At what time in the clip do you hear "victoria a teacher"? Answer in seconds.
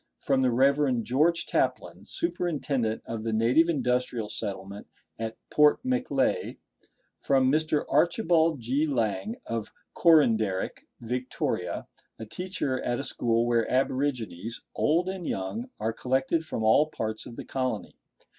10.99-12.81